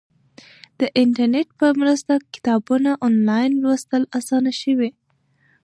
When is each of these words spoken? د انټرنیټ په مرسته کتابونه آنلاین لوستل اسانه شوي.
د 0.79 0.81
انټرنیټ 1.01 1.47
په 1.59 1.67
مرسته 1.81 2.13
کتابونه 2.33 2.91
آنلاین 3.07 3.51
لوستل 3.63 4.03
اسانه 4.19 4.51
شوي. 4.61 4.89